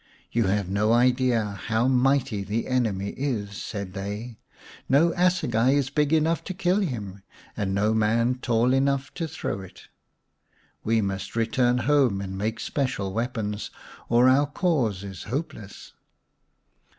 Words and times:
"You 0.31 0.45
have 0.47 0.67
no 0.67 0.93
idea 0.93 1.45
how 1.67 1.87
mighty 1.87 2.43
the 2.43 2.65
enemy 2.65 3.09
is," 3.15 3.51
said 3.55 3.93
they." 3.93 4.39
No 4.89 5.11
assegai 5.15 5.73
is 5.75 5.91
big 5.91 6.11
enough 6.11 6.43
to 6.45 6.55
kill 6.55 6.79
him, 6.79 7.21
and 7.55 7.75
no 7.75 7.93
man 7.93 8.39
tall 8.41 8.73
enough 8.73 9.13
to 9.13 9.27
throw 9.27 9.61
it. 9.61 9.89
We 10.83 11.01
must 11.01 11.35
return 11.35 11.77
home 11.85 12.19
and 12.19 12.35
make 12.35 12.59
special 12.59 13.13
weapons, 13.13 13.69
or 14.09 14.27
our 14.27 14.47
cause 14.47 15.03
is 15.03 15.25
hopeless." 15.25 15.93